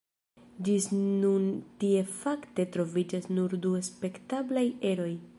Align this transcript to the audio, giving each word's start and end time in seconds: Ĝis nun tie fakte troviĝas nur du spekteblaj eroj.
Ĝis 0.67 0.85
nun 1.01 1.43
tie 1.83 1.99
fakte 2.13 2.65
troviĝas 2.77 3.29
nur 3.39 3.57
du 3.67 3.75
spekteblaj 3.89 4.65
eroj. 4.93 5.13